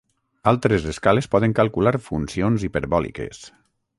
Altres 0.51 0.87
escales 0.93 1.27
poden 1.35 1.53
calcular 1.59 1.93
funcions 2.07 2.65
hiperbòliques. 2.69 3.45